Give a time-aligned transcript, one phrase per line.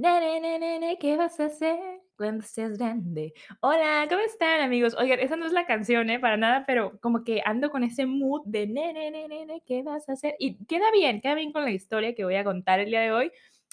[0.00, 1.78] Nene, nene, nene, ¿qué vas a hacer
[2.16, 3.34] cuando seas grande?
[3.60, 4.96] Hola, ¿cómo están, amigos?
[4.98, 6.18] Oigan, esa no es la canción, ¿eh?
[6.18, 10.08] Para nada, pero como que ando con ese mood de nene, nene, nene, ¿qué vas
[10.08, 10.36] a hacer?
[10.38, 13.12] Y queda bien, queda bien con la historia que voy a contar el día de
[13.12, 13.30] hoy,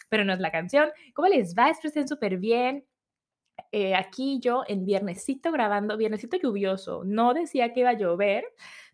[0.09, 0.89] pero no es la canción.
[1.13, 1.69] ¿Cómo les va?
[1.69, 2.85] Espero estén súper bien.
[3.71, 7.03] Eh, aquí yo en viernesito grabando, viernesito lluvioso.
[7.05, 8.45] No decía que iba a llover,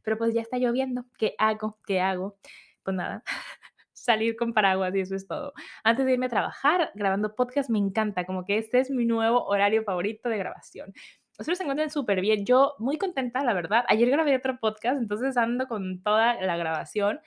[0.04, 1.06] pero pues ya está lloviendo.
[1.18, 1.80] ¿Qué hago?
[1.88, 2.38] ¿Qué hago?
[2.84, 3.23] Pues nada,
[4.04, 5.54] salir con paraguas y eso es todo.
[5.84, 9.45] Antes de irme a trabajar, grabando podcast me encanta, como que este es mi nuevo
[9.45, 10.94] horario favorito de grabación.
[11.40, 12.45] Espero se encuentren súper bien.
[12.45, 13.86] Yo muy contenta, la verdad.
[13.88, 17.22] Ayer grabé otro podcast, entonces ando con toda la grabación.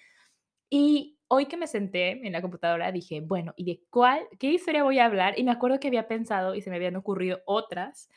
[0.71, 4.85] Y hoy que me senté en la computadora dije, bueno, ¿y de cuál, qué historia
[4.85, 5.39] voy a hablar?
[5.39, 8.09] Y me acuerdo que había pensado y se me habían ocurrido otras.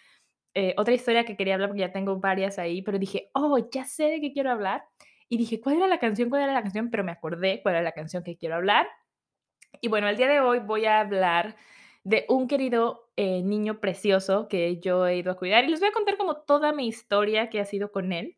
[0.53, 3.85] Eh, otra historia que quería hablar porque ya tengo varias ahí, pero dije, oh, ya
[3.85, 4.83] sé de qué quiero hablar
[5.29, 6.29] y dije, ¿cuál era la canción?
[6.29, 6.89] ¿Cuál era la canción?
[6.89, 8.87] Pero me acordé cuál era la canción que quiero hablar.
[9.81, 11.55] Y bueno, el día de hoy voy a hablar
[12.03, 15.89] de un querido eh, niño precioso que yo he ido a cuidar y les voy
[15.89, 18.37] a contar como toda mi historia que ha sido con él.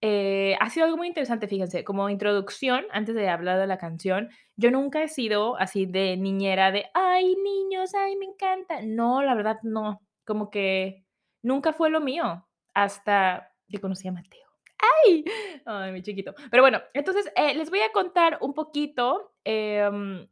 [0.00, 4.30] Eh, ha sido algo muy interesante, fíjense, como introducción, antes de hablar de la canción,
[4.56, 8.80] yo nunca he sido así de niñera de, ay, niños, ay, me encanta.
[8.82, 11.04] No, la verdad, no, como que
[11.42, 14.41] nunca fue lo mío hasta que conocí a Mateo.
[14.82, 15.24] ¡Ay!
[15.64, 16.34] Ay, mi chiquito.
[16.50, 20.26] Pero bueno, entonces eh, les voy a contar un poquito, em,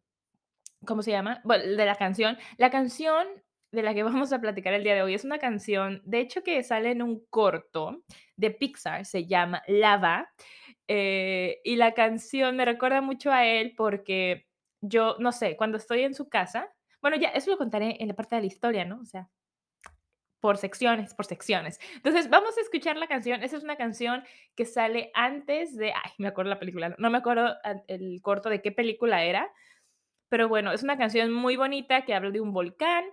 [0.86, 1.40] ¿cómo se llama?
[1.44, 2.36] Bueno, de la canción.
[2.58, 3.26] La canción
[3.72, 6.42] de la que vamos a platicar el día de hoy es una canción, de hecho,
[6.42, 8.02] que sale en un corto
[8.36, 10.30] de Pixar, se llama Lava.
[10.88, 14.48] Eh, y la canción me recuerda mucho a él porque
[14.80, 18.14] yo, no sé, cuando estoy en su casa, bueno, ya eso lo contaré en la
[18.14, 19.00] parte de la historia, ¿no?
[19.00, 19.28] O sea,
[20.40, 21.78] por secciones, por secciones.
[21.94, 23.42] Entonces, vamos a escuchar la canción.
[23.42, 24.24] Esa es una canción
[24.56, 27.54] que sale antes de, ay, me acuerdo la película, no me acuerdo
[27.86, 29.52] el corto de qué película era,
[30.28, 33.04] pero bueno, es una canción muy bonita que habla de un volcán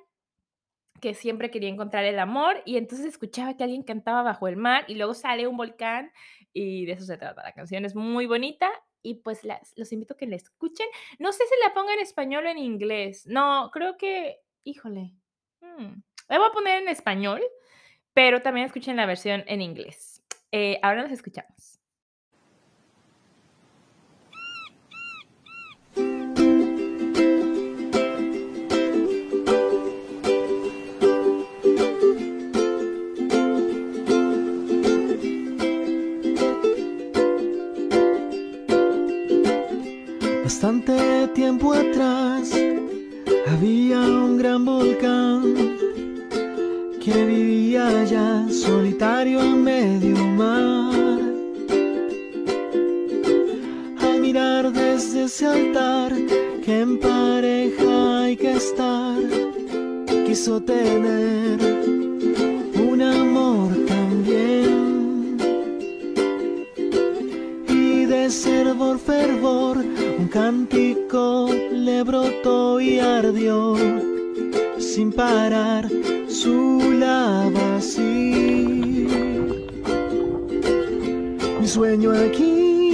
[1.02, 4.86] que siempre quería encontrar el amor y entonces escuchaba que alguien cantaba bajo el mar
[4.88, 6.12] y luego sale un volcán
[6.54, 7.44] y de eso se trata.
[7.44, 8.70] La canción es muy bonita
[9.04, 9.42] y pues
[9.76, 10.88] los invito a que la escuchen.
[11.20, 13.26] No sé si la ponga en español o en inglés.
[13.28, 15.14] No, creo que, híjole.
[15.62, 16.02] Hmm,
[16.36, 17.42] voy a poner en español,
[18.14, 20.22] pero también escuchen la versión en inglés.
[20.52, 21.80] Eh, ahora nos escuchamos.
[40.44, 42.52] Bastante tiempo atrás
[43.48, 45.67] había un gran volcán
[47.08, 51.22] que vivía allá solitario a medio mar.
[54.02, 56.12] Al mirar desde ese altar
[56.66, 59.22] que en pareja hay que estar,
[60.26, 61.58] quiso tener
[62.92, 65.38] un amor también.
[67.70, 69.78] Y de fervor, fervor,
[70.20, 73.78] un cántico le brotó y ardió
[74.78, 75.88] sin parar
[81.60, 82.94] Mi sueño aquí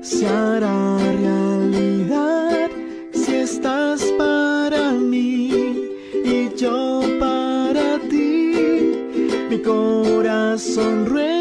[0.00, 2.70] se hará realidad
[3.12, 5.90] si estás para mí
[6.24, 8.96] y yo para ti.
[9.50, 11.33] Mi corazón ruega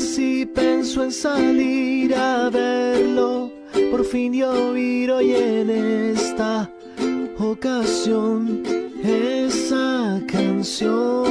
[0.00, 3.52] Y así pensó en salir a verlo,
[3.90, 6.70] por fin y oír hoy en esta
[7.38, 8.62] ocasión
[9.04, 11.29] esa canción.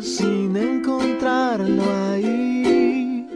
[0.00, 3.26] Sin encontrarlo ahí.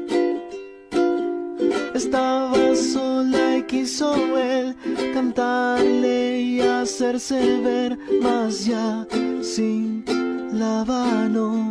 [1.95, 4.75] Estaba sola y quiso él
[5.15, 9.07] cantarle y hacerse ver, más ya
[9.41, 10.05] sin
[10.53, 11.62] la habano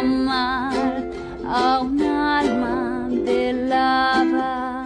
[0.00, 4.84] a un alma de lava.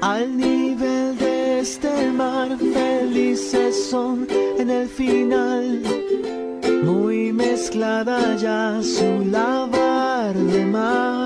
[0.00, 4.26] Al nivel de este mar felices son
[4.58, 5.82] en el final,
[6.82, 11.25] muy mezclada ya su lavar de más.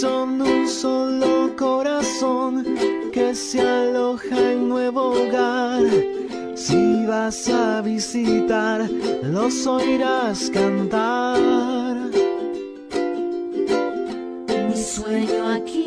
[0.00, 2.64] Son un solo corazón
[3.12, 5.82] que se aloja en nuevo hogar.
[6.54, 8.88] Si vas a visitar,
[9.24, 11.40] los oirás cantar.
[14.68, 15.77] Mi sueño aquí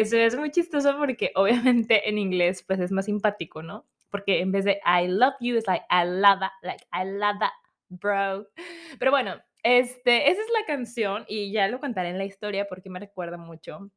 [0.00, 3.86] Eso es muy chistoso porque obviamente en inglés pues es más simpático, ¿no?
[4.10, 7.50] Porque en vez de I love you es like I love, like I love,
[7.88, 8.46] bro.
[8.98, 12.90] Pero bueno, este, esa es la canción y ya lo contaré en la historia porque
[12.90, 13.90] me recuerda mucho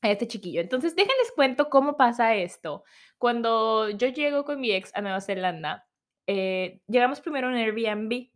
[0.00, 0.60] a este chiquillo.
[0.60, 2.84] Entonces, déjenles cuento cómo pasa esto.
[3.18, 5.86] Cuando yo llego con mi ex a Nueva Zelanda,
[6.26, 8.30] eh, llegamos primero a un Airbnb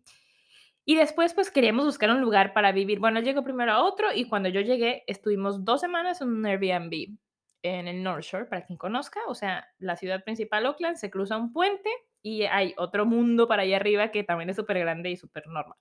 [0.88, 3.00] y después pues queríamos buscar un lugar para vivir.
[3.00, 6.46] Bueno, él llegó primero a otro y cuando yo llegué estuvimos dos semanas en un
[6.46, 7.18] Airbnb
[7.62, 11.36] en el North Shore, para quien conozca, o sea, la ciudad principal, Auckland, se cruza
[11.36, 11.90] un puente
[12.22, 15.76] y hay otro mundo para allá arriba que también es súper grande y súper normal.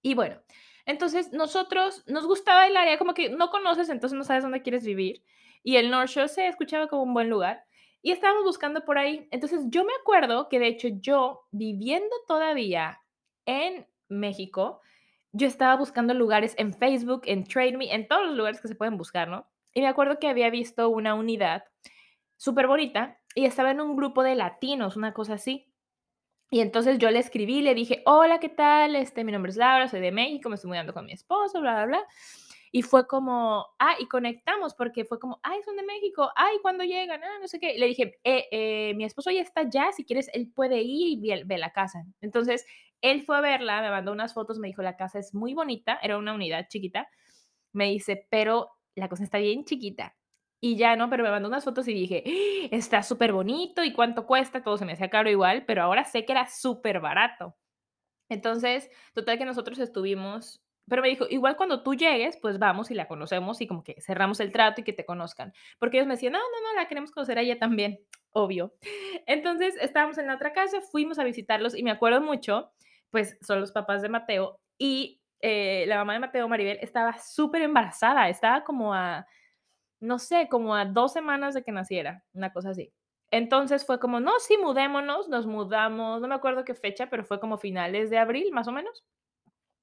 [0.00, 0.40] Y bueno,
[0.86, 4.84] entonces nosotros nos gustaba el área, como que no conoces, entonces no sabes dónde quieres
[4.84, 5.24] vivir.
[5.64, 7.64] Y el North Shore se escuchaba como un buen lugar.
[8.00, 9.26] Y estábamos buscando por ahí.
[9.32, 13.00] Entonces yo me acuerdo que de hecho yo, viviendo todavía
[13.48, 14.80] en México,
[15.32, 18.74] yo estaba buscando lugares en Facebook, en Trade Me, en todos los lugares que se
[18.74, 19.48] pueden buscar, ¿no?
[19.72, 21.64] Y me acuerdo que había visto una unidad
[22.36, 25.72] súper bonita y estaba en un grupo de latinos, una cosa así.
[26.50, 28.96] Y entonces yo le escribí, le dije, hola, ¿qué tal?
[28.96, 31.74] Este, mi nombre es Laura, soy de México, me estoy mudando con mi esposo, bla,
[31.74, 32.06] bla, bla.
[32.70, 36.84] Y fue como, ah, y conectamos porque fue como, ay, son de México, ay, ¿cuándo
[36.84, 37.22] llegan?
[37.22, 37.78] Ah, no sé qué.
[37.78, 41.44] Le dije, eh, eh, mi esposo ya está allá, si quieres, él puede ir y
[41.44, 42.04] ve la casa.
[42.20, 42.66] Entonces,
[43.02, 45.98] él fue a verla, me mandó unas fotos, me dijo, la casa es muy bonita,
[46.02, 47.08] era una unidad chiquita.
[47.72, 50.16] Me dice, pero la cosa está bien chiquita.
[50.60, 51.08] Y ya, ¿no?
[51.10, 54.76] Pero me mandó unas fotos y dije, "Ah, está súper bonito y cuánto cuesta, todo
[54.78, 57.56] se me hacía caro igual, pero ahora sé que era súper barato.
[58.28, 62.94] Entonces, total que nosotros estuvimos, pero me dijo, igual cuando tú llegues, pues vamos y
[62.94, 65.52] la conocemos y como que cerramos el trato y que te conozcan.
[65.78, 68.00] Porque ellos me decían, no, no, no, la queremos conocer a ella también,
[68.30, 68.74] obvio.
[69.26, 72.72] Entonces, estábamos en la otra casa, fuimos a visitarlos y me acuerdo mucho,
[73.10, 77.62] pues son los papás de Mateo y eh, la mamá de Mateo, Maribel, estaba súper
[77.62, 79.26] embarazada, estaba como a,
[80.00, 82.92] no sé, como a dos semanas de que naciera, una cosa así.
[83.30, 87.40] Entonces fue como, no, sí, mudémonos, nos mudamos, no me acuerdo qué fecha, pero fue
[87.40, 89.04] como finales de abril, más o menos.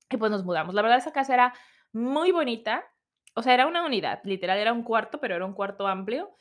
[0.09, 0.73] Y pues nos mudamos.
[0.75, 1.53] La verdad, esa casa era
[1.93, 2.83] muy bonita.
[3.35, 6.31] O sea, era una unidad, literal, era un cuarto, pero era un cuarto amplio.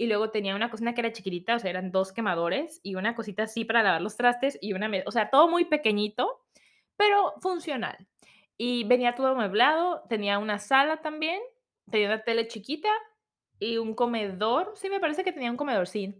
[0.00, 3.14] Y luego tenía una cocina que era chiquitita, o sea, eran dos quemadores y una
[3.14, 4.90] cosita así para lavar los trastes y una.
[5.04, 6.40] O sea, todo muy pequeñito,
[6.96, 7.98] pero funcional.
[8.56, 11.38] Y venía todo amueblado, tenía una sala también,
[11.90, 12.88] tenía una tele chiquita
[13.58, 16.14] y un comedor, sí, me parece que tenía un comedor, sí.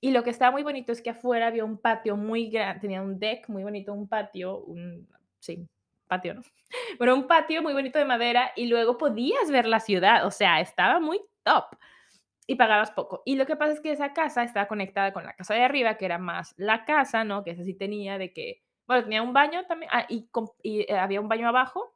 [0.00, 3.02] Y lo que estaba muy bonito es que afuera había un patio muy grande, tenía
[3.02, 5.08] un deck muy bonito, un patio, un,
[5.40, 5.66] sí,
[6.06, 6.42] patio, ¿no?
[7.00, 10.60] Pero un patio muy bonito de madera y luego podías ver la ciudad, o sea,
[10.60, 11.64] estaba muy top
[12.46, 13.22] y pagabas poco.
[13.24, 15.96] Y lo que pasa es que esa casa estaba conectada con la casa de arriba,
[15.96, 17.44] que era más la casa, ¿no?
[17.44, 20.28] Que esa sí tenía de que, bueno, tenía un baño también, ah, y,
[20.62, 21.94] y, eh, había un baño abajo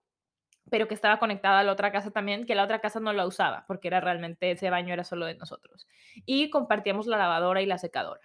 [0.71, 3.27] pero que estaba conectada a la otra casa también, que la otra casa no la
[3.27, 5.87] usaba, porque era realmente ese baño era solo de nosotros.
[6.27, 8.21] Y compartíamos la lavadora y la secadora.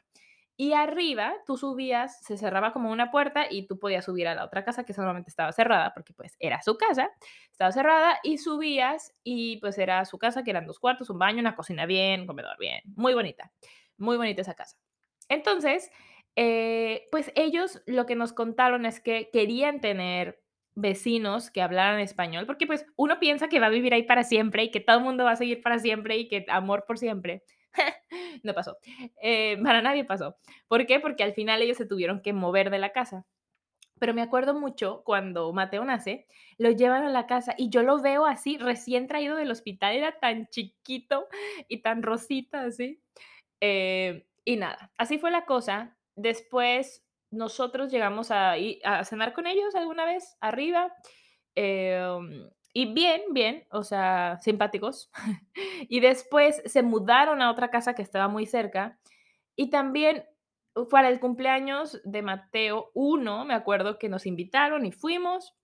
[0.55, 4.45] Y arriba tú subías, se cerraba como una puerta y tú podías subir a la
[4.45, 7.09] otra casa que solamente estaba cerrada, porque pues era su casa,
[7.51, 11.39] estaba cerrada y subías y pues era su casa, que eran dos cuartos, un baño,
[11.39, 13.51] una cocina bien, un comedor bien, muy bonita,
[13.97, 14.77] muy bonita esa casa.
[15.27, 15.91] Entonces,
[16.35, 20.41] eh, pues ellos lo que nos contaron es que querían tener
[20.75, 24.63] vecinos que hablaran español, porque pues uno piensa que va a vivir ahí para siempre
[24.63, 27.43] y que todo el mundo va a seguir para siempre y que amor por siempre.
[28.43, 28.77] no pasó.
[29.21, 30.37] Eh, para nadie pasó.
[30.67, 30.99] ¿Por qué?
[30.99, 33.25] Porque al final ellos se tuvieron que mover de la casa.
[33.99, 36.27] Pero me acuerdo mucho cuando Mateo nace,
[36.57, 40.19] lo llevan a la casa y yo lo veo así, recién traído del hospital, era
[40.19, 41.27] tan chiquito
[41.69, 43.01] y tan rosita así.
[43.61, 45.97] Eh, y nada, así fue la cosa.
[46.15, 50.93] Después nosotros llegamos a, a cenar con ellos alguna vez arriba.
[51.55, 55.11] em, y bien, bien, o sea, simpáticos.
[55.89, 58.99] y después se mudaron a otra casa que estaba muy cerca.
[59.55, 60.25] Y también
[60.75, 65.55] uh, para el cumpleaños de Mateo uno, me acuerdo que nos invitaron y fuimos.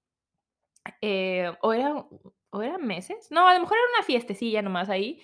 [1.02, 1.94] eh, o, era,
[2.52, 3.28] o eran meses.
[3.32, 5.22] No, a lo mejor era una fiestecilla nomás ahí.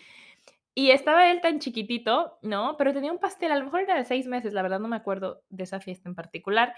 [0.75, 2.77] Y estaba él tan chiquitito, ¿no?
[2.77, 4.97] Pero tenía un pastel, a lo mejor era de 6 meses, la verdad no me
[4.97, 6.75] acuerdo de esa fiesta en particular.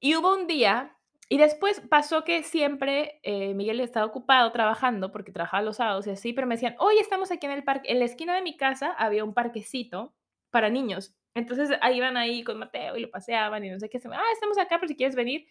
[0.00, 0.96] Y hubo un día,
[1.28, 6.10] y después pasó que siempre eh, Miguel estaba ocupado trabajando, porque trabajaba los sábados y
[6.10, 8.56] así, pero me decían, hoy estamos aquí en el parque, en la esquina de mi
[8.56, 10.14] casa había un parquecito
[10.50, 11.14] para niños.
[11.34, 14.58] Entonces ahí iban ahí con Mateo y lo paseaban y no sé qué, ah, estamos
[14.58, 15.46] acá por si quieres venir.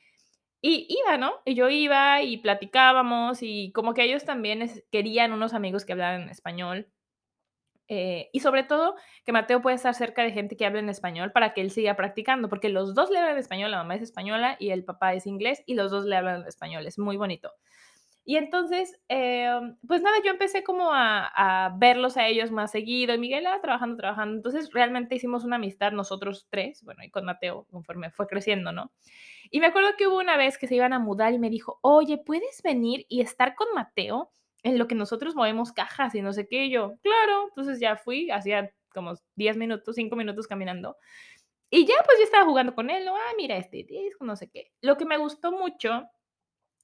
[0.61, 1.33] Y iba, ¿no?
[1.45, 6.29] Y yo iba y platicábamos y como que ellos también querían unos amigos que hablaran
[6.29, 6.87] español.
[7.89, 11.31] Eh, y sobre todo que Mateo puede estar cerca de gente que hable en español
[11.31, 14.57] para que él siga practicando, porque los dos le hablan español, la mamá es española
[14.59, 17.53] y el papá es inglés y los dos le hablan español, es muy bonito.
[18.25, 23.15] Y entonces, em, pues nada, yo empecé como a, a verlos a ellos más seguido
[23.15, 24.35] y Miguel estaba trabajando, trabajando.
[24.35, 28.91] Entonces realmente hicimos una amistad nosotros tres, bueno, y con Mateo conforme fue creciendo, ¿no?
[29.49, 31.79] Y me acuerdo que hubo una vez que se iban a mudar y me dijo,
[31.81, 34.29] oye, ¿puedes venir y estar con Mateo
[34.67, 36.65] en lo que nosotros movemos cajas y no sé qué?
[36.65, 40.97] Y yo, claro, entonces ya fui, hacía como 10 minutos, 5 minutos caminando.
[41.69, 43.15] Y ya pues yo estaba jugando con él, ¿no?
[43.15, 44.71] Ah, mira este disco, no sé qué.
[44.81, 46.09] Lo que me gustó mucho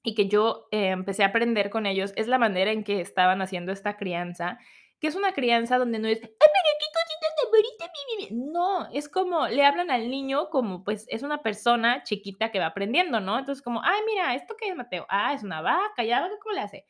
[0.03, 3.41] y que yo eh, empecé a aprender con ellos es la manera en que estaban
[3.41, 4.59] haciendo esta crianza,
[4.99, 8.51] que es una crianza donde no es, ¡ay, pero qué cosita tan bonita, mi bebé!
[8.51, 12.67] No, es como, le hablan al niño como, pues, es una persona chiquita que va
[12.67, 13.39] aprendiendo, ¿no?
[13.39, 15.05] Entonces, como, ay, mira, ¿esto qué es, Mateo?
[15.09, 16.85] Ah, es una vaca, ya, ¿cómo le hace?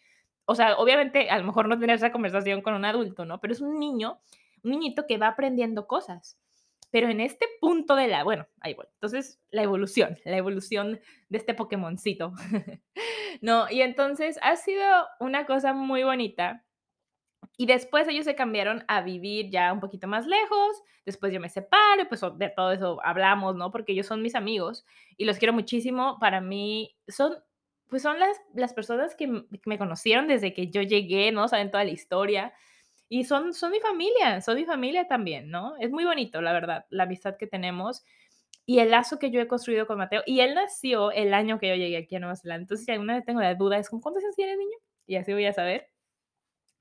[0.46, 3.40] O sea, obviamente, a lo mejor no tener esa conversación con un adulto, ¿no?
[3.40, 4.20] Pero es un niño,
[4.64, 6.38] un niñito que va aprendiendo cosas.
[6.94, 8.86] Pero en este punto de la, bueno, ahí voy.
[8.94, 12.34] Entonces, la evolución, la evolución de este Pokémoncito.
[13.42, 14.86] no, y entonces ha sido
[15.20, 16.64] una cosa muy bonita.
[17.58, 20.84] Y después ellos se cambiaron a vivir ya un poquito más lejos.
[21.04, 23.72] Después yo me separo, pues de todo eso hablamos, ¿no?
[23.72, 24.86] Porque ellos son mis amigos
[25.18, 26.18] y los quiero muchísimo.
[26.20, 27.36] Para mí son,
[27.94, 31.48] pues son las, las personas que me conocieron desde que yo llegué, ¿no?
[31.48, 32.52] Saben toda la historia.
[33.08, 35.76] Y son, son mi familia, son mi familia también, ¿no?
[35.78, 38.04] Es muy bonito, la verdad, la amistad que tenemos
[38.66, 40.24] y el lazo que yo he construido con Mateo.
[40.26, 42.64] Y él nació el año que yo llegué aquí a Nueva Zelanda.
[42.64, 44.78] Entonces, si alguna vez tengo la duda, es como, ¿cuántos años tiene el niño?
[45.06, 45.92] Y así voy a saber.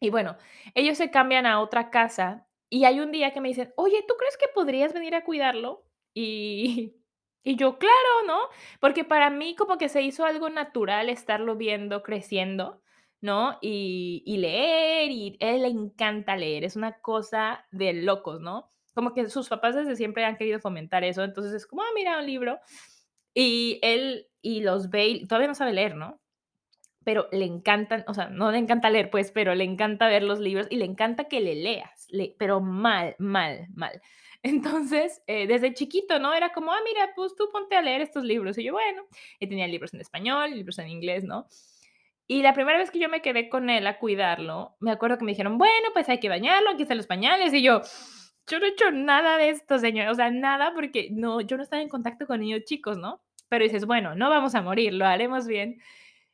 [0.00, 0.38] Y bueno,
[0.74, 4.14] ellos se cambian a otra casa y hay un día que me dicen, oye, ¿tú
[4.18, 5.84] crees que podrías venir a cuidarlo?
[6.14, 7.01] Y,
[7.44, 8.38] y yo, claro, ¿no?
[8.80, 12.82] Porque para mí como que se hizo algo natural estarlo viendo creciendo,
[13.20, 13.58] ¿no?
[13.60, 18.68] Y, y leer, y él le encanta leer, es una cosa de locos, ¿no?
[18.94, 22.18] Como que sus papás desde siempre han querido fomentar eso, entonces es como, ah, mira,
[22.18, 22.60] un libro.
[23.34, 26.20] Y él, y los ve, todavía no sabe leer, ¿no?
[27.04, 30.38] pero le encantan, o sea, no le encanta leer, pues, pero le encanta ver los
[30.40, 34.00] libros y le encanta que le leas, le, pero mal, mal, mal.
[34.42, 36.34] Entonces, eh, desde chiquito, ¿no?
[36.34, 38.58] Era como, ah, mira, pues tú ponte a leer estos libros.
[38.58, 39.04] Y yo, bueno,
[39.38, 41.46] y tenía libros en español, libros en inglés, ¿no?
[42.26, 45.24] Y la primera vez que yo me quedé con él a cuidarlo, me acuerdo que
[45.24, 47.52] me dijeron, bueno, pues hay que bañarlo, aquí están los pañales.
[47.54, 47.82] Y yo,
[48.48, 50.08] yo no he hecho nada de esto, señor.
[50.08, 53.22] O sea, nada, porque no, yo no estaba en contacto con niños chicos, ¿no?
[53.48, 55.78] Pero dices, bueno, no vamos a morir, lo haremos bien.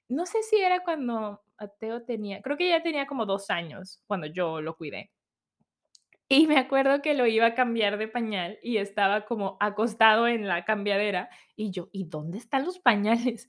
[0.09, 4.27] No sé si era cuando Mateo tenía, creo que ya tenía como 2 años cuando
[4.29, 5.11] yo lo cuidé.
[6.29, 10.47] Y me acuerdo que lo iba a cambiar de pañal y estaba como acostado en
[10.47, 13.49] la cambiadera y yo, ¿y dónde están los pañales?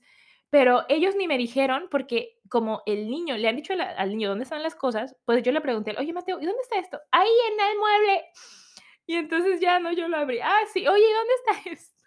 [0.50, 4.44] Pero ellos ni me dijeron porque como el niño, le han dicho al niño dónde
[4.44, 6.98] están las cosas, pues yo le pregunté, oye Mateo, ¿y dónde está esto?
[7.12, 8.24] Ahí en el mueble.
[9.06, 10.40] Y entonces ya no, yo lo abrí.
[10.42, 12.00] Ah, sí, oye, ¿y dónde está esto?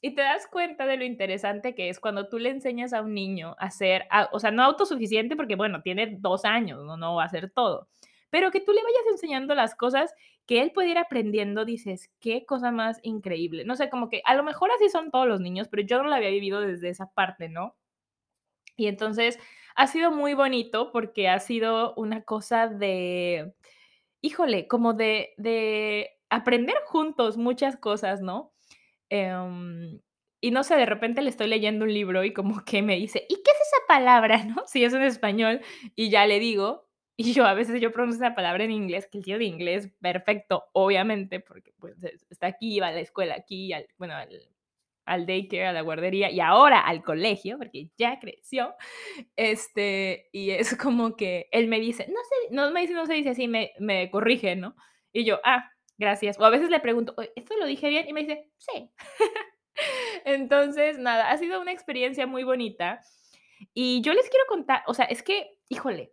[0.00, 3.14] Y te das cuenta de lo interesante que es cuando tú le enseñas a un
[3.14, 7.14] niño a ser, a- o sea, no autosuficiente porque, bueno, tiene dos años, no, no
[7.14, 7.88] va a hacer todo,
[8.32, 10.14] pero que tú le vayas enseñando las cosas
[10.46, 13.66] que él puede ir aprendiendo, dices, qué cosa más increíble.
[13.66, 16.08] No sé, como que a lo mejor así son todos los niños, pero yo no
[16.08, 17.76] lo había vivido desde esa parte, ¿no?
[18.74, 19.38] Y entonces
[19.76, 23.52] ha sido muy bonito porque ha sido una cosa de,
[24.22, 28.54] híjole, como de, de aprender juntos muchas cosas, ¿no?
[29.10, 30.00] Em,
[30.40, 33.26] y no sé, de repente le estoy leyendo un libro y como que me dice,
[33.28, 34.42] ¿y qué es esa palabra?
[34.46, 34.62] ¿No?
[34.66, 35.60] Si es en español
[35.94, 39.18] y ya le digo, y yo a veces yo pronuncio esa palabra en inglés, que
[39.18, 43.34] el tío de inglés perfecto, obviamente, porque pues es- está aquí, va a la escuela
[43.36, 44.30] aquí, bueno, al,
[45.06, 48.74] al daycare, a la guardería y ahora al colegio, porque ya creció,
[49.36, 53.14] este, y es como que él me dice, no sé, no me dice, no se
[53.14, 54.76] dice así, me, me corrige, ¿no?
[55.12, 56.38] Y yo, ah, gracias.
[56.40, 58.08] O a veces le pregunto, "Oye, ¿esto lo dije bien?
[58.08, 58.90] Y me dice, sí.
[60.24, 63.00] Entonces, nada, ha sido una experiencia muy bonita.
[63.74, 66.12] Y yo les quiero contar, o sea, es que, híjole,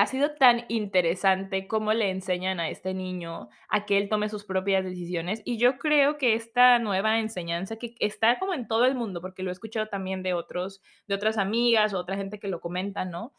[0.00, 4.44] ha sido tan interesante cómo le enseñan a este niño a que él tome sus
[4.44, 5.42] propias decisiones.
[5.44, 9.42] Y yo creo que esta nueva enseñanza que está como en todo el mundo, porque
[9.42, 13.04] lo he escuchado también de otros, de otras amigas o otra gente que lo comenta,
[13.04, 13.34] ¿no?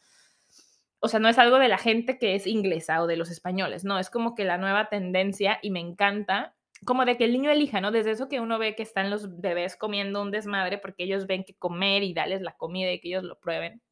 [1.00, 3.84] O sea, no es algo de la gente que es inglesa o de los españoles,
[3.84, 7.50] no, es como que la nueva tendencia y me encanta, como de que el niño
[7.50, 7.90] elija, ¿no?
[7.90, 11.42] Desde eso que uno ve que están los bebés comiendo un desmadre porque ellos ven
[11.42, 13.82] que comer y darles la comida y que ellos lo prueben.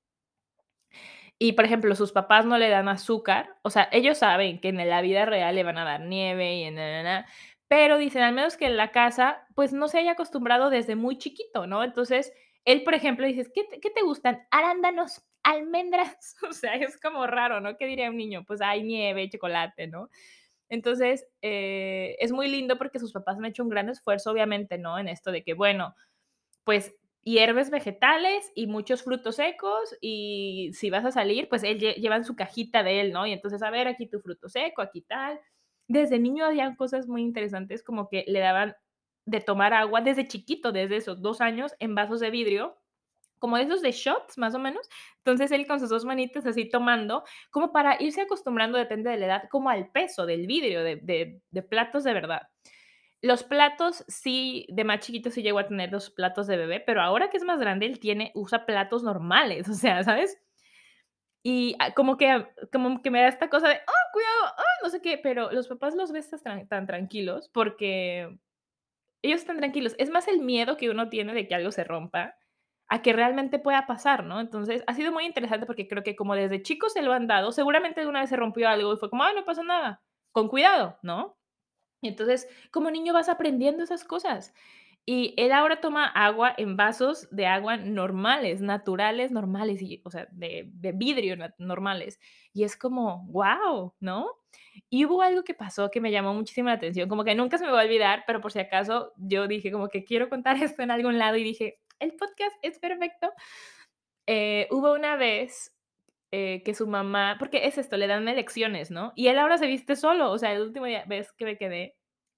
[1.42, 4.76] Y, por ejemplo, sus papás no le dan azúcar, o sea, ellos saben que en
[4.90, 7.26] la vida real le van a dar nieve y na, na, na,
[7.66, 11.16] pero dicen, al menos que en la casa, pues, no se haya acostumbrado desde muy
[11.16, 11.83] chiquito, ¿no?
[11.83, 12.31] Entonces,
[12.66, 14.42] él, por ejemplo, dices: "¿Qué qué te gustan?".
[14.50, 17.76] "Arándanos, almendras", o sea, es como raro, ¿no?
[17.79, 18.44] ¿Qué diría un niño?
[18.46, 20.11] Pues, hay nieve, chocolate, ¿no?
[20.68, 24.98] Entonces, eh, es muy lindo porque sus papás han hecho un gran esfuerzo, obviamente, ¿no?
[24.98, 25.94] En esto de que, bueno,
[26.64, 31.94] pues hierves vegetales y muchos frutos secos y si vas a salir, pues él lle
[31.94, 33.26] lleva en su cajita de él, ¿no?
[33.26, 35.40] Y entonces, a ver, aquí tu fruto seco, aquí tal.
[35.88, 38.74] Desde niño hacían cosas muy interesantes, como que le daban
[39.26, 42.78] de tomar agua desde chiquito, desde esos 2 años, en vasos de vidrio,
[43.38, 44.88] como esos de shots, más o menos.
[45.18, 49.26] Entonces, él con sus 2 manitas así tomando, como para irse acostumbrando, depende de la
[49.26, 52.42] edad, como al peso del vidrio, de de de platos de verdad.
[53.22, 57.02] Los platos sí, de más chiquito sí llegó a tener los platos de bebé, pero
[57.02, 60.38] ahora que es más grande, él tiene usa platos normales, o sea, ¿sabes?
[61.42, 64.90] Y, ah, como que como que me da esta cosa de: "Oh, cuidado, ah", no
[64.90, 68.38] sé qué, pero los papás los ves tan tan tranquilos porque
[69.22, 69.96] ellos están tranquilos.
[69.98, 72.37] Es más el miedo que uno tiene de que algo se rompa,
[72.88, 74.40] a que realmente pueda pasar, ¿no?
[74.40, 77.52] Entonces, ha sido muy interesante porque creo que como desde chicos se lo han dado,
[77.52, 80.02] seguramente alguna vez se rompió algo y fue como: "Ah, no pasa nada,
[80.33, 81.38] con cuidado", ¿no?
[82.02, 84.54] Entonces, como niño vas aprendiendo esas cosas.
[85.06, 90.28] Y él ahora toma agua en vasos de agua normales, naturales, normales, y, o sea,
[90.30, 92.20] de, vidrio normales.
[92.52, 94.28] Y es como, wow, ¿no?
[94.88, 97.64] Y hubo algo que pasó que me llamó muchísimo la atención, como que nunca se
[97.64, 100.82] me va a olvidar, pero por si acaso yo dije como que quiero contar esto
[100.82, 103.32] en algún lado y dije, el podcast es perfecto.
[104.26, 105.74] Eh, hubo una vez
[106.32, 109.12] eh, que su mamá, porque es esto, le dan elecciones, ¿no?
[109.16, 111.96] Y él ahora se viste solo, o sea, el último día, vez que me quedé,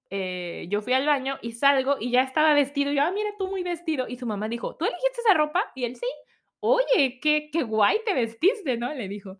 [0.09, 2.91] eh, yo fui al baño y salgo y ya estaba vestido.
[2.91, 4.07] Y yo, ah, mira, tú muy vestido.
[4.07, 5.71] Y su mamá dijo, ¿tú elegiste esa ropa?
[5.75, 6.05] Y él, sí.
[6.59, 8.93] Oye, qué, qué guay te vestiste, ¿no?
[8.93, 9.37] Le dijo.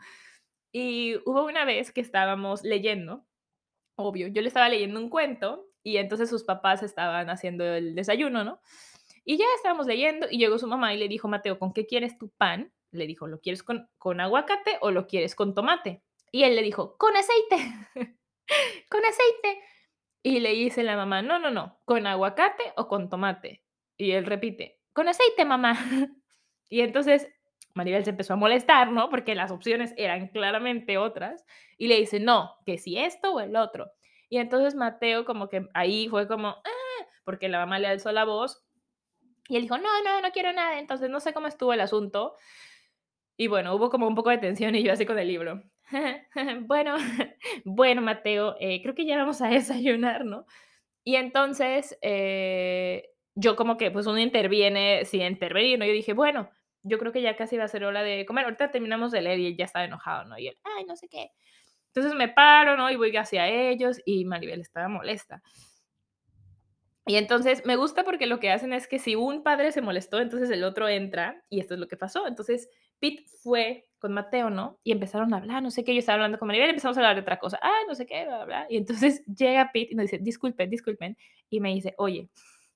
[0.71, 3.23] Y hubo una vez que estábamos leyendo,
[3.95, 8.43] obvio, yo le estaba leyendo un cuento y entonces sus papás estaban haciendo el desayuno,
[8.43, 8.59] ¿no?
[9.25, 12.17] Y ya estábamos leyendo y llegó su mamá y le dijo, Mateo, ¿con qué quieres
[12.17, 12.73] tu pan?
[12.93, 16.03] Le dijo, ¿lo quieres con, con aguacate o lo quieres con tomate?
[16.31, 17.87] Y él le dijo, con aceite,
[18.89, 19.61] con aceite.
[20.23, 23.63] Y le dice la mamá, no, no, no, con aguacate o con tomate.
[23.97, 25.77] Y él repite, con aceite, mamá.
[26.69, 27.29] y entonces
[27.73, 29.09] Maribel se empezó a molestar, ¿no?
[29.09, 31.45] Porque las opciones eran claramente otras.
[31.77, 33.91] Y le dice, no, que si esto o el otro.
[34.29, 38.25] Y entonces Mateo como que ahí fue como, ah, porque la mamá le alzó la
[38.25, 38.63] voz.
[39.49, 40.79] Y él dijo, no, no, no quiero nada.
[40.79, 42.35] Entonces no sé cómo estuvo el asunto.
[43.37, 45.63] Y bueno, hubo como un poco de tensión y yo así con el libro.
[46.67, 46.95] bueno,
[47.65, 50.45] bueno, Mateo, eh, creo que ya vamos a desayunar, ¿no?
[51.03, 55.85] Y entonces eh, yo como que pues uno interviene sin intervenir, ¿no?
[55.85, 56.49] Yo dije, bueno,
[56.83, 58.45] yo creo que ya casi va a ser hora de comer.
[58.45, 60.37] Ahorita terminamos de leer y él ya estaba enojado, ¿no?
[60.37, 61.31] Y él, ay, no sé qué.
[61.87, 62.89] Entonces me paro, ¿no?
[62.89, 65.41] Y voy hacia ellos y Maribel estaba molesta.
[67.05, 70.19] Y entonces me gusta porque lo que hacen es que si un padre se molestó,
[70.19, 72.27] entonces el otro entra y esto es lo que pasó.
[72.27, 72.69] Entonces
[73.03, 74.79] Pete fue con Mateo, ¿no?
[74.81, 77.15] Y empezaron a hablar, no sé qué, yo estaba hablando con Maribel, empezamos a hablar
[77.17, 78.65] de otra cosa, ah, no sé qué, bla, bla.
[78.69, 81.17] Y entonces llega Pete y nos dice, disculpen, disculpen,
[81.49, 82.29] y me dice, oye,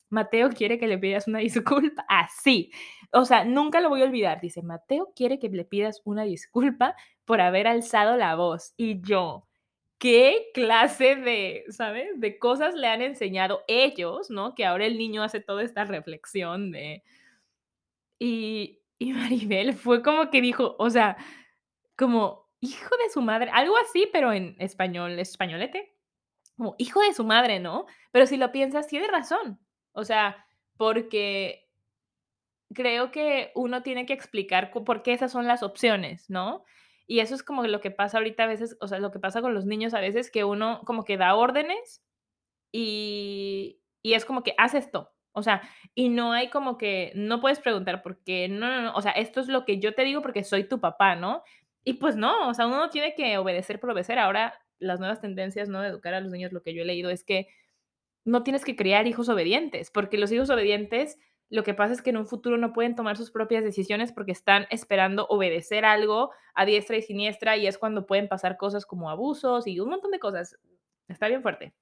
[0.09, 2.71] Mateo quiere que le pidas una disculpa, así.
[3.13, 4.41] O sea, nunca lo voy a olvidar.
[4.41, 8.73] Dice, Mateo quiere que le pidas una disculpa por haber alzado la voz.
[8.75, 9.47] Y yo,
[9.97, 12.19] ¿qué clase de, ¿sabes?
[12.19, 14.55] De cosas le han enseñado ellos, ¿no?
[14.55, 17.03] Que ahora el niño hace toda esta reflexión de...
[18.19, 21.17] Y, y Maribel fue como que dijo, o sea,
[21.97, 25.95] como hijo de su madre, algo así, pero en español, españolete,
[26.55, 27.85] como hijo de su madre, ¿no?
[28.11, 29.59] Pero si lo piensas, tiene razón.
[29.93, 31.69] O sea, porque
[32.73, 36.63] creo que uno tiene que explicar por qué esas son las opciones, ¿no?
[37.05, 39.41] Y eso es como lo que pasa ahorita a veces, o sea, lo que pasa
[39.41, 42.03] con los niños a veces, que uno como que da órdenes
[42.71, 45.61] y, y es como que haz esto, o sea,
[45.93, 49.11] y no hay como que, no puedes preguntar por qué, no, no, no, o sea,
[49.11, 51.43] esto es lo que yo te digo porque soy tu papá, ¿no?
[51.83, 54.19] Y pues no, o sea, uno tiene que obedecer por obedecer.
[54.19, 55.81] Ahora, las nuevas tendencias, ¿no?
[55.81, 57.47] De educar a los niños, lo que yo he leído es que
[58.25, 61.17] no tienes que criar hijos obedientes, porque los hijos obedientes,
[61.49, 64.33] lo que pasa es que en un futuro no pueden tomar sus propias decisiones porque
[64.33, 69.09] están esperando obedecer algo a diestra y siniestra y es cuando pueden pasar cosas como
[69.09, 70.57] abusos y un montón de cosas.
[71.07, 71.73] Está bien fuerte.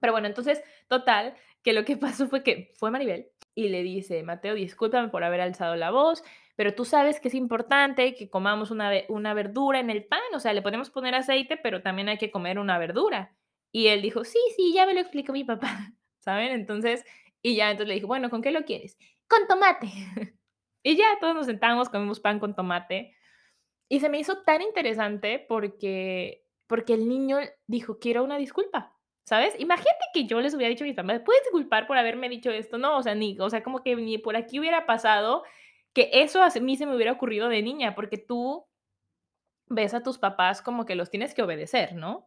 [0.00, 4.22] Pero bueno, entonces, total, que lo que pasó fue que fue Maribel y le dice,
[4.22, 6.22] Mateo, discúlpame por haber alzado la voz,
[6.56, 10.40] pero tú sabes que es importante que comamos una, una verdura en el pan, o
[10.40, 13.34] sea, le podemos poner aceite, pero también hay que comer una verdura.
[13.72, 16.52] Y él dijo, sí, sí, ya me lo explicó mi papá, ¿saben?
[16.52, 17.04] Entonces,
[17.42, 18.98] y ya entonces le dijo, bueno, ¿con qué lo quieres?
[19.28, 19.88] Con tomate.
[20.82, 23.14] y ya todos nos sentamos, comimos pan con tomate.
[23.88, 28.99] Y se me hizo tan interesante porque, porque el niño dijo, quiero una disculpa.
[29.30, 29.54] ¿Sabes?
[29.60, 32.78] Imagínate que yo les hubiera dicho a mi mamá, ¿puedes disculpar por haberme dicho esto?
[32.78, 35.44] No, o sea, ni, o sea, como que ni por aquí hubiera pasado
[35.92, 38.66] que eso a mí se me hubiera ocurrido de niña, porque tú
[39.68, 42.26] ves a tus papás como que los tienes que obedecer, ¿no?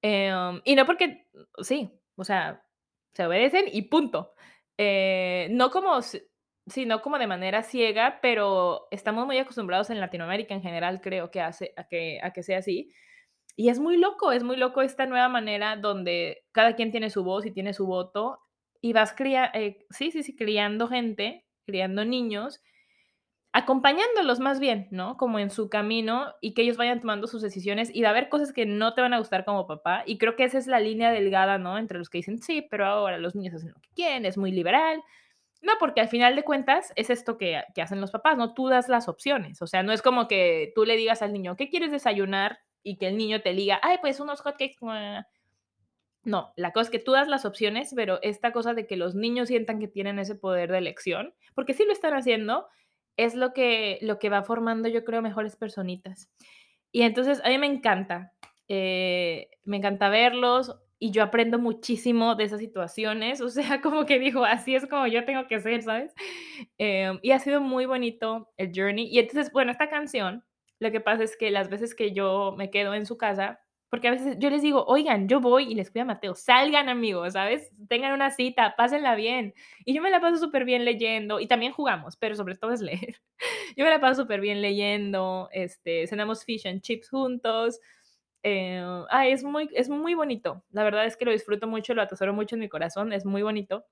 [0.00, 1.26] Em, y no porque,
[1.62, 2.64] sí, o sea,
[3.12, 4.32] se obedecen y punto.
[4.78, 6.00] Eh, no como,
[6.66, 11.42] sino como de manera ciega, pero estamos muy acostumbrados en Latinoamérica en general, creo que
[11.42, 12.90] hace a que, a que sea así
[13.60, 17.24] y es muy loco, es muy loco esta nueva manera donde cada quien tiene su
[17.24, 18.40] voz y tiene su voto
[18.80, 22.62] y vas cría, eh, sí, sí, sí, criando gente, criando niños,
[23.52, 25.18] acompañándolos más bien, ¿no?
[25.18, 28.30] Como en su camino y que ellos vayan tomando sus decisiones y va a haber
[28.30, 30.80] cosas que no te van a gustar como papá y creo que esa es la
[30.80, 31.76] línea delgada, ¿no?
[31.76, 34.52] Entre los que dicen, sí, pero ahora los niños hacen lo que quieren, es muy
[34.52, 35.04] liberal.
[35.60, 38.54] No, porque al final de cuentas es esto que, que hacen los papás, ¿no?
[38.54, 41.56] Tú das las opciones, o sea, no es como que tú le digas al niño,
[41.56, 42.60] ¿qué quieres desayunar?
[42.82, 44.76] Y que el niño te diga, ay, pues unos hotcakes.
[46.22, 49.14] No, la cosa es que tú das las opciones, pero esta cosa de que los
[49.14, 52.66] niños sientan que tienen ese poder de elección, porque sí lo están haciendo,
[53.16, 56.30] es lo que, lo que va formando, yo creo, mejores personitas.
[56.92, 58.32] Y entonces a mí me encanta,
[58.68, 64.18] eh, me encanta verlos y yo aprendo muchísimo de esas situaciones, o sea, como que
[64.18, 66.14] dijo, así es como yo tengo que ser, ¿sabes?
[66.76, 69.06] Em, y ha sido muy bonito el journey.
[69.10, 70.44] Y entonces, bueno, esta canción
[70.80, 74.06] lo que pasa es que las veces que yo me quedo en su casa, Porque
[74.08, 77.32] a veces yo les digo, oigan, yo voy y les cuido a Mateo, salgan amigos,
[77.32, 77.72] ¿sabes?
[77.88, 79.52] Tengan una cita, pásenla bien.
[79.84, 82.80] Y yo me la paso súper bien leyendo y también jugamos, pero sobre todo es
[82.80, 83.20] leer.
[83.76, 87.80] Yo me la paso súper bien leyendo, este, cenamos fish and chips juntos.
[88.44, 90.64] Eh, ay, es muy, es muy bonito.
[90.70, 93.42] La verdad es que lo disfruto mucho, lo atesoro mucho en mi corazón, es muy
[93.42, 93.86] bonito.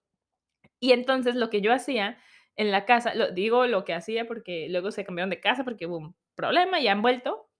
[0.80, 2.18] Y entonces lo que yo hacía
[2.56, 5.86] en la casa, lo, digo lo que hacía porque luego se cambiaron de casa porque
[5.86, 7.50] un problema y han vuelto,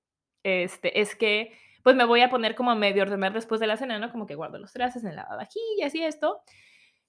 [0.45, 3.77] este, es que pues me voy a poner como a medio ordenar después de la
[3.77, 4.13] cena, ¿no?
[4.13, 6.43] Como que guardo los trastes en la vajilla y esto.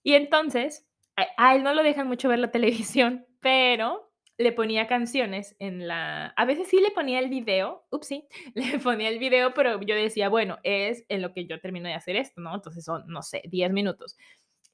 [0.04, 5.56] Y entonces, a, él no lo dejan mucho ver la televisión, pero le ponía canciones
[5.60, 6.28] en la...
[6.28, 9.96] A veces sí le ponía el video, ups, sí, le ponía el video, pero yo
[9.96, 12.56] decía, bueno, es en lo que yo termino de hacer esto, ¿no?
[12.56, 14.16] Entonces son, no sé, 10 minutos.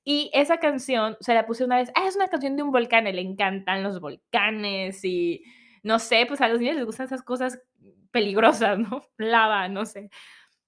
[0.03, 3.05] Y esa canción se la puse una vez, ah, es una canción de un volcán,
[3.05, 5.43] le encantan los volcanes y
[5.85, 7.61] no sé, pues a los niños les gustan esas cosas
[8.09, 9.03] peligrosas, ¿no?
[9.17, 10.09] Lava, no sé.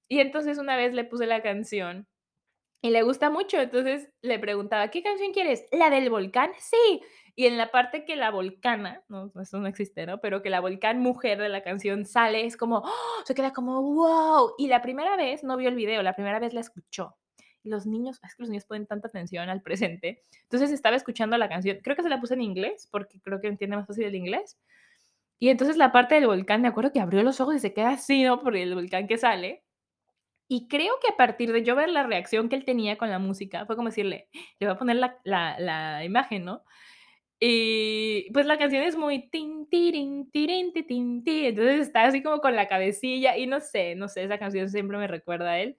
[0.08, 2.08] Y entonces una vez le puse la canción
[2.84, 5.66] y le gusta mucho, entonces le preguntaba, ¿qué canción quieres?
[5.72, 6.52] ¿La del volcán?
[6.60, 7.02] Sí.
[7.36, 10.20] Y en la parte que la volcana, no, eso no existe, ¿no?
[10.20, 13.24] Pero que la volcán mujer de la canción sale, es como, ¡oh!
[13.26, 14.54] se queda como, wow.
[14.60, 17.18] Y la primera vez no vio el video, la primera vez la escuchó
[17.64, 20.24] los niños, es que los niños ponen tanta atención al presente.
[20.44, 23.48] Entonces estaba escuchando la canción, creo que se la puse en inglés, porque creo que
[23.48, 24.58] entiende más fácil el inglés.
[25.40, 27.92] Y entonces la parte del volcán, me acuerdo que abrió los ojos y se queda
[27.92, 28.40] así, ¿no?
[28.42, 29.64] Por el volcán que sale.
[30.50, 33.20] Y creo que a partir de yo ver la reacción que él tenía con la
[33.20, 36.64] música, fue como decirle, le voy a poner la, la, la imagen, ¿no?
[37.40, 42.40] Y pues la canción es muy tin, tirin, tirin, tin, tin, entonces está así como
[42.42, 45.78] con la cabecilla y no sé, no sé, esa canción siempre me recuerda a él.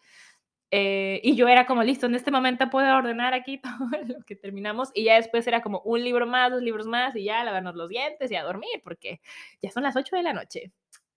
[0.70, 4.36] Eh, y yo era como, listo, en este momento puedo ordenar aquí todo lo que
[4.36, 4.90] terminamos.
[4.94, 7.88] Y ya después era como un libro más, dos libros más, y ya lavarnos los
[7.88, 9.20] dientes y a dormir, porque
[9.62, 10.72] ya son las 8 de la noche.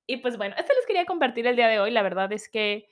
[0.07, 1.91] Y pues bueno, esto les quería compartir el día de hoy.
[1.91, 2.89] La verdad es que,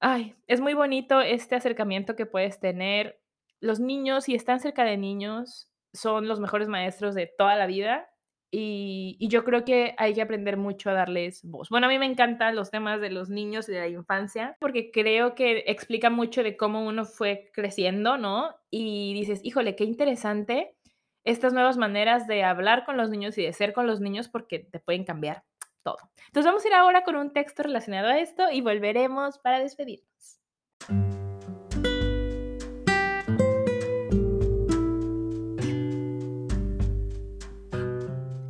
[0.00, 3.20] ay, es muy bonito este acercamiento que puedes tener.
[3.60, 8.13] Los niños, si están cerca de niños, son los mejores maestros de toda la vida
[8.56, 11.68] y, yo creo que hay que aprender mucho a darles voz.
[11.70, 14.92] Bueno, a mí me encantan los temas de los niños y de la infancia, porque
[14.92, 18.54] creo que explica mucho de cómo uno fue creciendo, ¿no?
[18.70, 20.76] Y dices, híjole, qué interesante
[21.24, 24.60] estas nuevas maneras de hablar con los niños y de ser con los niños, porque
[24.60, 25.42] te pueden cambiar
[25.82, 25.98] todo.
[26.26, 30.40] Entonces vamos a ir ahora con un texto relacionado a esto y volveremos para despedirnos.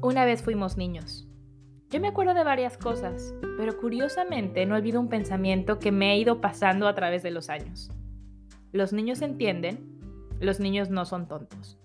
[0.05, 1.27] Una vez fuimos niños.
[1.89, 6.15] Yo me acuerdo de varias cosas, pero curiosamente no olvido un pensamiento que me ha
[6.15, 7.91] ido pasando a través de los años.
[8.71, 9.99] Los niños entienden,
[10.41, 11.79] los niños no son tontos.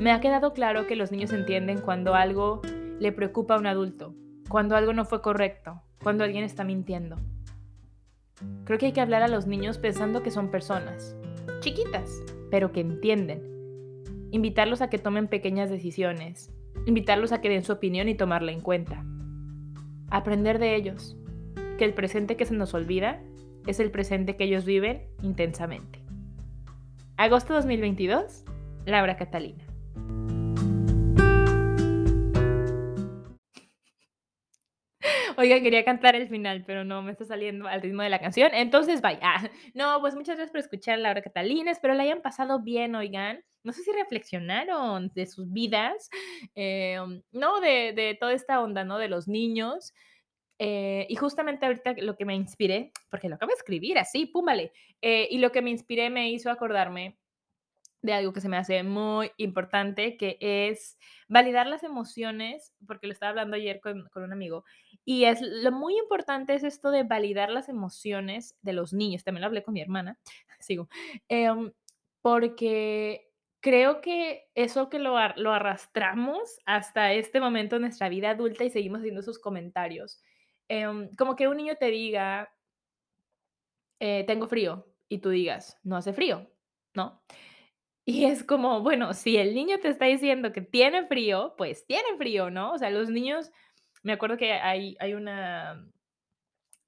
[0.00, 2.62] Me ha quedado claro que los niños entienden cuando algo
[2.98, 4.12] le preocupa a un adulto,
[4.48, 7.14] cuando algo no fue correcto, cuando alguien está mintiendo.
[8.64, 11.14] Creo que hay que hablar a los niños pensando que son personas,
[11.60, 12.10] chiquitas,
[12.50, 13.40] pero que entienden.
[14.32, 16.50] Invitarlos a que tomen pequeñas decisiones,
[16.86, 19.04] invitarlos a que den su opinión y tomarla en cuenta.
[20.10, 21.16] Aprender de ellos,
[21.78, 23.22] que el presente que se nos olvida
[23.66, 26.00] es el presente que ellos viven intensamente.
[27.16, 28.44] Agosto 2022,
[28.86, 29.64] Laura Catalina.
[35.40, 38.50] Oiga, quería cantar el final, pero no me está saliendo al ritmo de la canción.
[38.52, 39.34] Entonces, vaya.
[39.74, 41.70] No, pues muchas gracias por escuchar Laura Catalina.
[41.70, 46.08] Espero la hayan pasado bien, oigan no sé si reflexionaron de sus vidas,
[46.54, 47.60] em, ¿no?
[47.60, 48.98] De, de, toda esta onda, ¿no?
[48.98, 49.94] De los niños.
[50.58, 54.72] Eh, y justamente ahorita lo que me inspiré, porque lo acabo de escribir así, púmbale,
[55.00, 57.16] eh, y lo que me inspiré me hizo acordarme
[58.02, 63.12] de algo que se me hace muy importante, que es validar las emociones, porque lo
[63.12, 64.64] estaba hablando ayer con, con, un amigo,
[65.04, 69.42] y es lo muy importante es esto de validar las emociones de los niños, también
[69.42, 70.18] lo hablé con mi hermana,
[70.60, 70.88] sigo,
[71.28, 71.50] eh,
[72.22, 78.64] porque creo que eso que lo, lo, arrastramos hasta este momento de nuestra vida adulta
[78.64, 80.22] y seguimos haciendo sus comentarios.
[80.68, 80.86] Eh,
[81.18, 82.54] como que un niño te diga,
[83.98, 86.48] eh, tengo frío, y tú digas, no hace frío,
[86.94, 87.20] ¿no?
[88.10, 92.16] Y es como, bueno, si el niño te está diciendo que tiene frío, pues tiene
[92.18, 92.72] frío, ¿no?
[92.72, 93.52] O sea, los niños,
[94.02, 95.88] me acuerdo que hay, hay una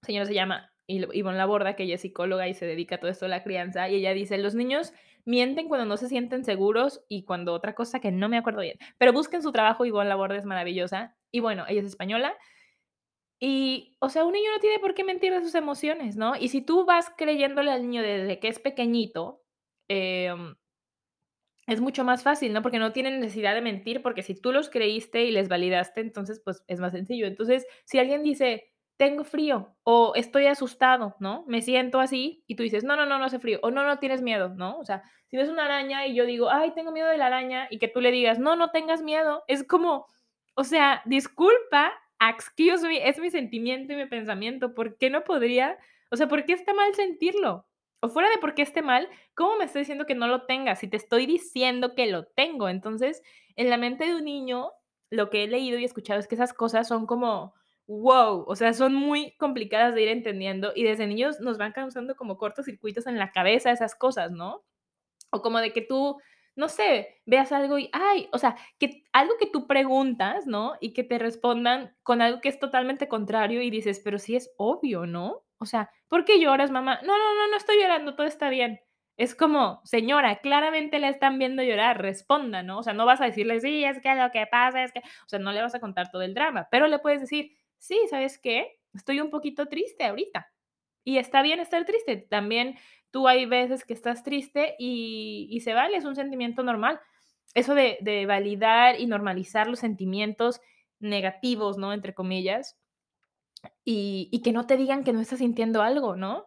[0.03, 3.27] señora se llama Ivonne Laborda, que ella es psicóloga y se dedica a todo esto
[3.27, 4.93] de la crianza, y ella dice, los niños
[5.25, 8.79] mienten cuando no se sienten seguros y cuando otra cosa que no me acuerdo bien.
[8.99, 11.17] Pero busquen su trabajo, Ivonne Laborde es maravillosa.
[11.31, 12.37] Y bueno, ella es española.
[13.39, 16.35] Y, o sea, un niño no tiene por qué mentir de sus emociones, ¿no?
[16.35, 19.41] Y si tú vas creyéndole al niño desde que es pequeñito,
[19.89, 20.35] eh,
[21.67, 22.63] es mucho más fácil, ¿no?
[22.63, 26.41] Porque no tienen necesidad de mentir, porque si tú los creíste y les validaste, entonces,
[26.45, 27.27] pues es más sencillo.
[27.27, 31.45] Entonces, si alguien dice, tengo frío o estoy asustado, ¿no?
[31.47, 33.99] Me siento así y tú dices, no, no, no, no hace frío o no, no
[33.99, 34.79] tienes miedo, ¿no?
[34.79, 37.67] O sea, si ves una araña y yo digo, ay, tengo miedo de la araña
[37.71, 40.07] y que tú le digas, no, no tengas miedo, es como,
[40.55, 45.79] o sea, disculpa, excuse me, es mi sentimiento y mi pensamiento, ¿por qué no podría?
[46.11, 47.67] O sea, ¿por qué está mal sentirlo?
[48.05, 50.81] O fuera de por qué esté mal, ¿cómo me estoy diciendo que no lo tengas?
[50.81, 52.69] Si te estoy diciendo que lo tengo.
[52.69, 53.23] Entonces,
[53.55, 54.73] en la mente de un niño,
[55.09, 57.55] lo que he leído y escuchado es que esas cosas son como,
[57.87, 62.17] wow, o sea, son muy complicadas de ir entendiendo y desde niños nos van causando
[62.17, 64.65] como cortocircuitos en la cabeza esas cosas, ¿no?
[65.31, 66.19] O como de que tú,
[66.57, 70.75] no sé, veas algo y, ay, o sea, que algo que tú preguntas, ¿no?
[70.81, 74.53] Y que te respondan con algo que es totalmente contrario y dices, pero sí es
[74.59, 75.42] obvio, ¿no?
[75.63, 76.99] O sea, ¿por qué lloras, mamá?
[77.03, 78.81] No, no, no, no estoy llorando, todo está bien.
[79.17, 82.79] Es como, señora, claramente la están viendo llorar, responda, ¿no?
[82.79, 85.29] O sea, no vas a decirle, sí, es que lo que pasa es que, o
[85.29, 88.41] sea, no le vas a contar todo el drama, pero le puedes decir, sí, ¿sabes
[88.41, 88.81] qué?
[88.93, 90.51] Estoy un poquito triste ahorita.
[91.05, 92.17] Y está bien estar triste.
[92.17, 92.77] También
[93.13, 96.99] tú hay veces que estás triste y, se vale, es un sentimiento normal.
[97.55, 100.61] Eso de, de validar y normalizar los sentimientos
[100.99, 101.93] negativos, ¿no?
[101.93, 102.82] Entre comillas,
[103.85, 106.47] y, que no te digan que no estás sintiendo algo, ¿no?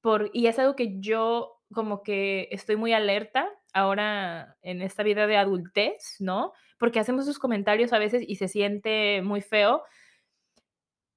[0.00, 5.26] Por, y es algo que yo como que estoy muy alerta ahora en esta vida
[5.26, 6.52] de adultez, ¿no?
[6.78, 9.82] Porque hacemos esos comentarios a veces y se siente muy feo.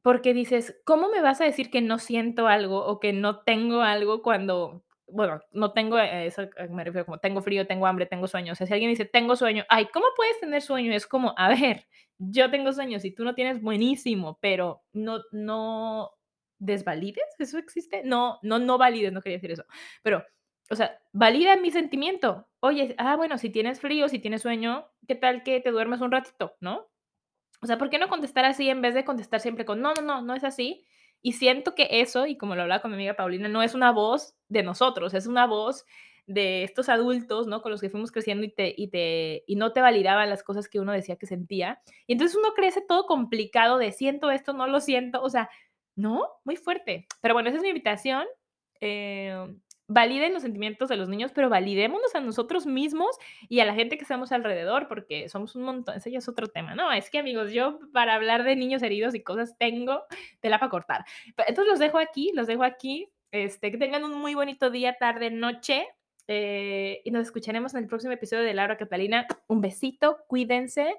[0.02, 3.82] Porque dices, ¿cómo me vas a decir que no siento algo o que no tengo
[3.82, 8.28] algo cuando, bueno, no tengo, eh, eso me refiero como tengo frío, tengo hambre, tengo
[8.28, 8.54] sueño?
[8.54, 10.94] O sea, si alguien dice, tengo sueño, ay, ¿cómo puedes tener sueño?
[10.94, 16.12] Es como, a ver, yo tengo sueños y tú no tienes buenísimo, pero no, no
[16.60, 18.04] desvalides, ¿eso existe?
[18.04, 19.66] No, no, no valides, no quería decir eso,
[20.04, 20.26] pero,
[20.70, 22.48] o sea, valida mi sentimiento.
[22.60, 26.12] Oye, ah, bueno, si tienes frío, si tienes sueño, ¿qué tal que te duermes un
[26.12, 26.88] ratito, no?
[27.62, 30.02] O sea, ¿por qué no contestar así en vez de contestar siempre con, no, no,
[30.02, 30.86] no, no es así?
[31.22, 33.92] Y siento que eso, y como lo hablaba con mi amiga Paulina, no es una
[33.92, 35.86] voz de nosotros, es una voz
[36.28, 37.62] de estos adultos, ¿no?
[37.62, 40.70] Con los que fuimos creciendo y, te, y, te, y no te validaban las cosas
[40.70, 41.82] que uno decía que sentía.
[42.06, 45.50] Y entonces uno crece todo complicado de siento esto, no lo siento, o sea,
[45.96, 47.08] no, muy fuerte.
[47.22, 48.26] Pero bueno, esa es mi invitación.
[48.80, 49.36] Eh,
[49.90, 53.18] validen los sentimientos de los niños, pero validémonos a nosotros mismos
[53.50, 56.48] y a la gente que estamos alrededor, porque somos un montón, ese ya es otro
[56.48, 56.92] tema, ¿no?
[56.92, 60.04] Es que amigos, yo para hablar de niños heridos y cosas tengo
[60.42, 61.06] tela para cortar.
[61.38, 63.10] Entonces los dejo aquí, los dejo aquí.
[63.32, 65.88] Este, que tengan un muy bonito día, tarde, noche.
[66.28, 69.26] Eh, y nos escucharemos en el próximo episodio de Laura Catalina.
[69.48, 70.96] Un besito, cuídense.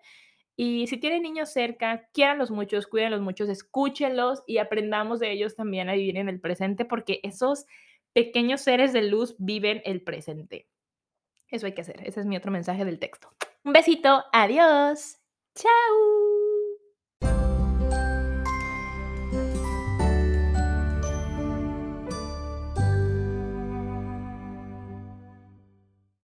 [0.57, 5.89] Y si tienen niños cerca, quieranlos muchos, cuídenlos muchos, escúchenlos y aprendamos de ellos también
[5.89, 7.67] a vivir en el presente, porque esos
[8.13, 10.69] pequeños seres de luz viven el presente.
[11.49, 12.01] Eso hay que hacer.
[12.07, 13.33] Ese es mi otro mensaje del texto.
[13.65, 14.25] Un besito.
[14.33, 15.19] Adiós.
[15.55, 16.40] Chao.